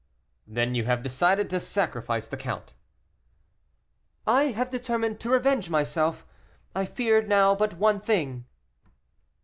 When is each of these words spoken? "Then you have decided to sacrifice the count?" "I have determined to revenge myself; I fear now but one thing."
"Then 0.47 0.73
you 0.73 0.85
have 0.85 1.03
decided 1.03 1.47
to 1.51 1.59
sacrifice 1.59 2.25
the 2.25 2.35
count?" 2.35 2.73
"I 4.25 4.45
have 4.45 4.71
determined 4.71 5.19
to 5.19 5.29
revenge 5.29 5.69
myself; 5.69 6.25
I 6.73 6.85
fear 6.85 7.21
now 7.21 7.53
but 7.53 7.75
one 7.77 7.99
thing." 7.99 8.47